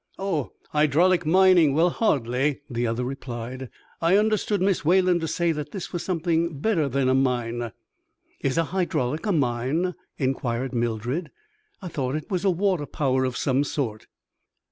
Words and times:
"Oh, 0.17 0.49
hydraulic 0.71 1.27
mining? 1.27 1.75
Well, 1.75 1.91
hardly!" 1.91 2.61
the 2.67 2.87
other 2.87 3.03
replied. 3.05 3.69
"I 4.01 4.17
understood 4.17 4.59
Miss 4.59 4.83
Wayland 4.83 5.21
to 5.21 5.27
say 5.27 5.51
that 5.51 5.73
this 5.73 5.93
was 5.93 6.03
something 6.03 6.57
better 6.59 6.89
than 6.89 7.07
a 7.07 7.13
mine." 7.13 7.71
"Is 8.39 8.57
a 8.57 8.63
hydraulic 8.63 9.27
a 9.27 9.31
mine?" 9.31 9.93
inquired 10.17 10.73
Mildred; 10.73 11.29
"I 11.83 11.87
thought 11.87 12.15
it 12.15 12.31
was 12.31 12.43
a 12.43 12.49
water 12.49 12.87
power 12.87 13.25
of 13.25 13.37
some 13.37 13.63
sort!" 13.63 14.07